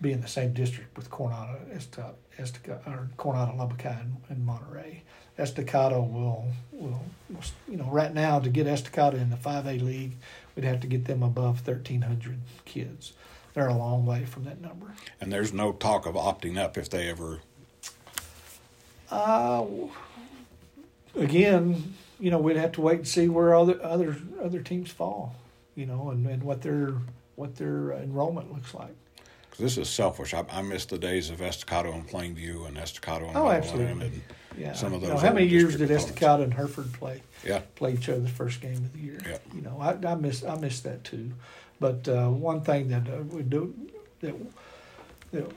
[0.01, 5.01] be in the same district with Coronado, Estacado, or Coronado, Lubbock, and, and Monterey.
[5.37, 9.79] Estacado will, will will you know right now to get Estacado in the five A
[9.79, 10.13] league,
[10.55, 13.13] we'd have to get them above thirteen hundred kids.
[13.55, 14.93] They're a long way from that number.
[15.21, 17.39] and there's no talk of opting up if they ever.
[19.09, 19.65] Uh,
[21.15, 25.35] again, you know, we'd have to wait and see where other other other teams fall,
[25.75, 26.93] you know, and, and what their
[27.35, 28.93] what their enrollment looks like.
[29.57, 30.33] This is selfish.
[30.33, 34.05] I, I miss the days of Estacado and Plainview and Estacado and Oh, absolutely.
[34.07, 34.21] and
[34.57, 34.73] Yeah.
[34.73, 37.61] Some of You know, those how many years did district Estacado and Hereford play yeah.
[37.75, 39.19] play each other the first game of the year?
[39.25, 39.37] Yeah.
[39.53, 41.31] You know, I, I miss I miss that too.
[41.79, 43.73] But uh, one thing that uh, we do
[44.21, 44.33] that,
[45.31, 45.51] that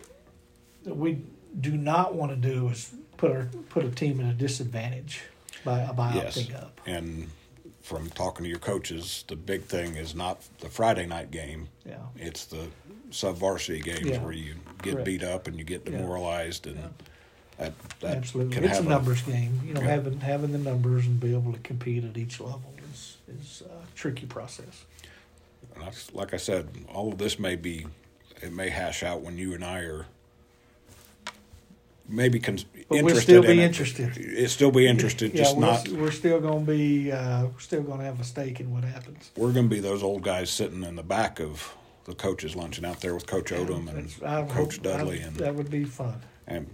[0.85, 1.23] that we
[1.61, 5.23] do not want to do is put our put a team at a disadvantage
[5.65, 6.39] by by Yes.
[6.39, 6.81] opting up.
[6.87, 7.29] And
[7.83, 11.69] from talking to your coaches, the big thing is not the Friday night game.
[11.87, 11.97] Yeah.
[12.17, 12.67] It's the
[13.11, 14.23] sub varsity games Yeah.
[14.23, 15.07] where you get Correct.
[15.07, 15.99] beat up and you get Yeah.
[15.99, 16.89] demoralized and Yeah.
[17.59, 19.61] that that Absolutely, it's a numbers game.
[19.65, 19.87] You know, Yeah.
[19.89, 23.97] having having the numbers and be able to compete at each level is is a
[23.97, 24.85] tricky process.
[26.13, 27.87] Like I said, all of this may be,
[28.43, 30.07] it may hash out when you and I are
[32.09, 33.67] maybe con- But we'll interested still in be it.
[33.67, 34.17] interested.
[34.17, 35.89] It still be interested, yeah, just we're, not.
[35.89, 37.13] We're still going to be.
[37.13, 39.31] Uh, we're still going to have a stake in what happens.
[39.37, 42.85] We're going to be those old guys sitting in the back of the coaches' luncheon
[42.85, 46.21] out there with Coach Odom and Coach hope- Dudley I- and that would be fun.
[46.47, 46.67] and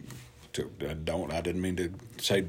[0.54, 2.44] to, I don't I didn't mean to say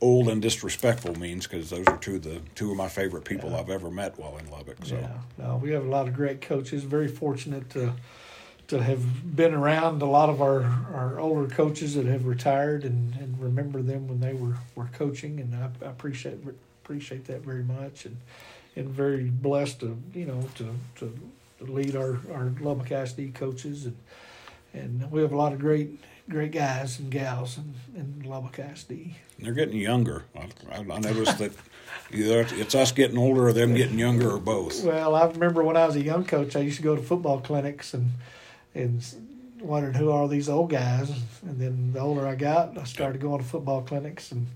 [0.00, 3.50] old and disrespectful means because those are two of the two of my favorite people
[3.50, 3.60] Yeah.
[3.60, 4.84] I've ever met while in Lubbock.
[4.84, 6.84] So Yeah, no, we have a lot of great coaches.
[6.84, 7.94] Very fortunate to
[8.68, 10.60] to have been around a lot of our,
[10.92, 15.40] our older coaches that have retired and, and remember them when they were, were coaching,
[15.40, 16.38] and I, I appreciate
[16.84, 18.16] appreciate that very much, and
[18.76, 21.18] and very blessed to you know to to,
[21.58, 23.96] to lead our our Lubbock ISD coaches, and
[24.74, 28.92] and we have a lot of great great guys and gals in, in Lubbock ISD.
[29.38, 30.24] they're getting younger.
[30.36, 31.52] I, I, I noticed that
[32.12, 34.84] either it's us getting older or them getting younger or both.
[34.84, 37.40] Well, I remember when I was a young coach, I used to go to football
[37.40, 38.10] clinics and
[38.74, 39.04] and
[39.60, 41.10] wondered who are these old guys.
[41.42, 44.46] And then the older I got, I started going to football clinics and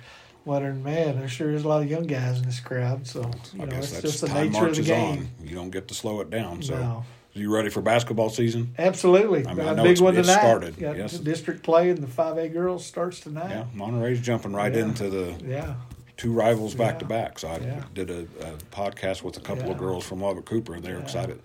[0.45, 3.07] wondering, man, there sure is a lot of young guys in this crowd.
[3.07, 5.29] So you I know, it's just the nature of the game.
[5.41, 5.49] on.
[5.49, 6.63] You don't get to slow it down.
[6.63, 7.05] So, No.
[7.35, 8.75] You ready for basketball season?
[8.79, 10.41] Absolutely, I mean, I know big it's- one it's tonight.
[10.41, 11.19] started, Got yes.
[11.19, 13.51] district play and the five A girls starts tonight.
[13.51, 14.83] Yeah, Monterey's jumping right Yeah.
[14.83, 15.75] into the Yeah,
[16.17, 17.39] two rivals back to back.
[17.39, 17.83] So I Yeah.
[17.95, 21.03] did a, a podcast with a couple of girls from Lubbock Cooper, and they're Yeah.
[21.03, 21.41] excited.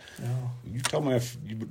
[0.72, 1.70] You tell me if you,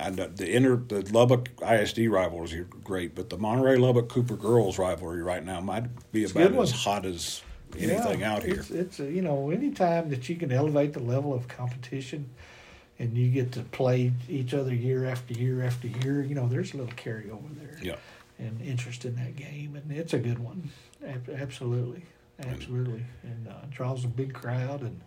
[0.00, 4.78] I the inner the Lubbock ISD rivalry are great, but the Monterey Lubbock Cooper girls
[4.78, 7.42] rivalry right now might be a about as hot as
[7.78, 8.54] anything Yeah, out here.
[8.56, 12.30] It's, it's a, you know anytime that you can elevate the level of competition,
[12.98, 16.22] and you get to play each other year after year after year.
[16.22, 17.78] You know, there's a little carryover there.
[17.82, 17.96] Yeah.
[18.38, 20.70] And interest in that game, and it's a good one.
[21.02, 22.02] Absolutely,
[22.46, 25.00] absolutely, and uh, draws a big crowd, and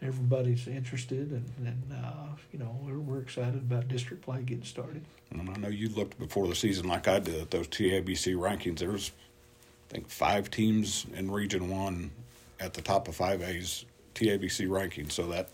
[0.00, 5.04] everybody's interested, and, and uh, you know we're, we're excited about district play getting started.
[5.30, 8.78] And I know you looked before the season like I did at those TABC rankings.
[8.78, 9.10] There was,
[9.90, 12.10] I think, five teams in Region One
[12.60, 15.12] at the top of five A's TABC rankings.
[15.12, 15.50] So that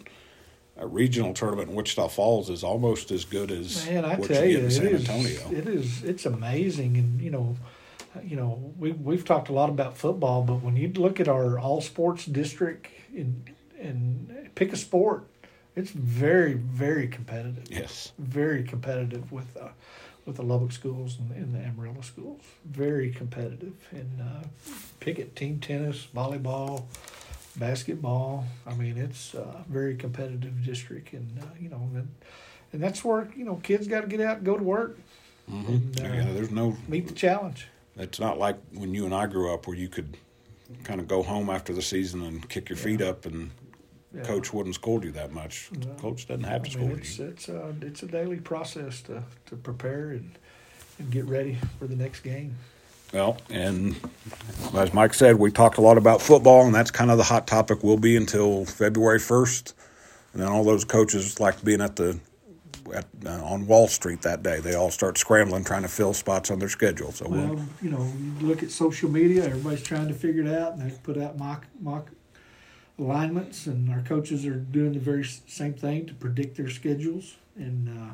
[0.76, 4.44] a regional tournament in Wichita Falls is almost as good as Man, I what tell
[4.44, 5.08] you get in San is.
[5.08, 5.50] Antonio.
[5.52, 6.02] It is.
[6.02, 7.56] It's amazing, and you know,
[8.22, 11.58] you know, we we've talked a lot about football, but when you look at our
[11.58, 15.26] all sports district and and pick a sport,
[15.76, 17.64] it's very very competitive.
[17.70, 18.12] Yes.
[18.18, 19.68] Very competitive with uh,
[20.26, 22.42] with the Lubbock schools and, and the Amarillo schools.
[22.64, 24.46] Very competitive, and uh,
[24.98, 26.84] pick it team tennis, volleyball.
[27.56, 28.44] Basketball.
[28.66, 32.08] I mean, it's a very competitive district, and uh, you know, and,
[32.72, 34.98] and that's where you know kids got to get out and go to work,
[35.48, 36.76] hmm And, uh, yeah, there's no.
[36.88, 37.68] meet the challenge.
[37.96, 40.16] It's not like when you and I grew up where you could
[40.82, 43.50] kind of go home after the season and kick your feet up and
[44.12, 44.22] Yeah.
[44.22, 45.70] coach wouldn't scold you that much.
[45.78, 45.94] No.
[45.94, 47.24] Coach doesn't have to I mean, scold it's you.
[47.26, 50.30] it's a it's a daily process to to prepare and
[50.98, 52.56] and get ready for the next game.
[53.14, 53.94] Well, and
[54.74, 57.46] as Mike said, we talked a lot about football, and that's kind of the hot
[57.46, 59.72] topic will be until February first.
[60.32, 62.18] And then all those coaches like being at the
[62.92, 64.58] at, uh, on Wall Street that day.
[64.58, 67.12] They all start scrambling trying to fill spots on their schedule.
[67.12, 70.52] So we'll, Well, you know, you look at social media, everybody's trying to figure it
[70.52, 72.10] out, and they put out mock mock
[72.98, 77.88] alignments, and our coaches are doing the very same thing to predict their schedules, and
[77.88, 78.12] uh,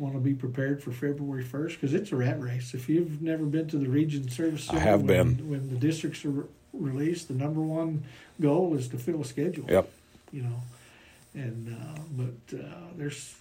[0.00, 2.74] want to be prepared for February first because it's a rat race.
[2.74, 5.50] If you've never been to the region service I have when, been.
[5.50, 7.28] when the districts are re- released.
[7.28, 8.04] The number one
[8.40, 9.66] goal is to fill a schedule.
[9.68, 9.90] Yep.
[10.32, 10.62] You know,
[11.34, 12.64] and uh, but uh,
[12.96, 13.36] there's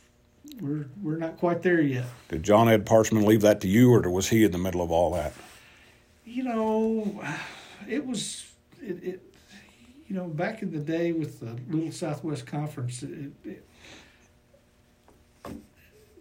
[0.60, 2.05] we're we're not quite there yet.
[2.28, 4.91] Did John Ed Parchman leave that to you, or was he in the middle of
[4.91, 5.34] all that?
[6.26, 7.24] You know,
[7.88, 8.45] it was
[8.82, 9.03] it.
[9.03, 9.24] it
[10.07, 13.64] you know, back in the day with the Little Southwest Conference, it, it,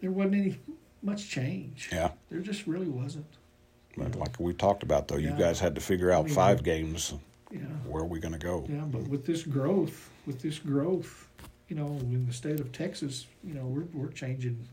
[0.00, 0.60] there wasn't any
[1.02, 1.88] much change.
[1.92, 2.10] Yeah.
[2.30, 3.26] There just really wasn't.
[3.96, 6.62] But like we talked about, though, you guys had to figure out I mean, five
[6.62, 7.14] games.
[7.50, 7.60] Yeah.
[7.86, 8.64] Where are we going to go?
[8.68, 11.26] Yeah, but with this growth, with this growth,
[11.68, 14.68] you know, in the state of Texas, you know, we're we're changing.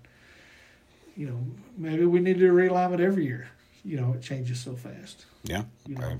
[1.17, 1.39] You know,
[1.77, 3.47] maybe we need to realign it every year.
[3.85, 5.25] You know, it changes so fast.
[5.43, 5.63] Yeah.
[5.87, 6.17] You know,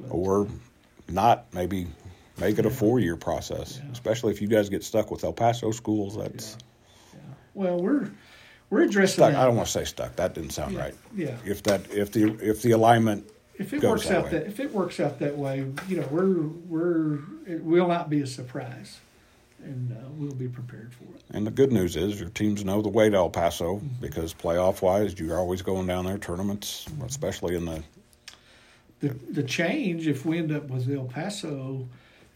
[0.00, 0.48] but, Or
[1.08, 1.86] not, maybe
[2.38, 3.92] make it a four year process, Yeah.
[3.92, 6.16] especially if you guys get stuck with El Paso schools.
[6.16, 6.66] That's yeah.
[7.54, 8.10] Well, we're
[8.70, 9.32] we're addressing stuck.
[9.32, 9.40] that.
[9.40, 10.16] I don't want to say stuck.
[10.16, 10.94] That didn't sound yeah, right.
[11.14, 11.36] Yeah.
[11.44, 13.28] If that, if the, if the alignment,
[13.58, 14.30] If it works that out way.
[14.30, 18.20] that if it works out that way, you know, we're we're it will not be
[18.22, 18.98] a surprise,
[19.62, 21.22] and uh, we'll be prepared for it.
[21.30, 24.82] and the good news is your teams know the way to El Paso because playoff
[24.82, 27.82] wise, you're always going down there tournaments, especially in the
[29.00, 31.86] The the change if we end up with El Paso,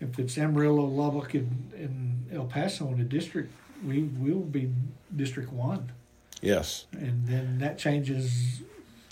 [0.01, 3.51] if it's Amarillo, Lubbock, and, and El Paso in the district,
[3.85, 4.71] we will be
[5.15, 5.93] District One,
[6.41, 8.61] yes, and then that changes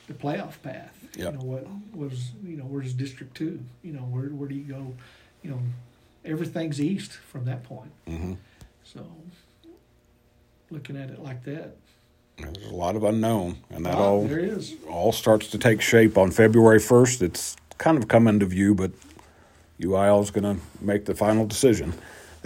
[0.06, 0.92] the playoff path.
[1.16, 1.32] Yep.
[1.32, 3.60] You know what was you know where's District Two?
[3.82, 4.94] You know where where do you go?
[5.42, 5.60] You know
[6.24, 7.90] everything's east from that point.
[8.06, 8.34] hmm
[8.84, 9.06] So
[10.70, 11.76] looking at it like that,
[12.38, 14.74] there's a lot of unknown, and that ah, all there is.
[14.88, 17.22] all starts to take shape on February 1st.
[17.22, 18.90] It's kind of come into view, but
[19.80, 21.94] UIL is going to make the final decision.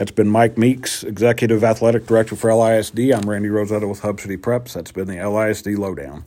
[0.00, 3.14] That's been Mike Meeks, Executive Athletic Director for LISD.
[3.14, 4.72] I'm Randy Rosetta with Hub City Preps.
[4.72, 6.24] That's been the LISD Lowdown.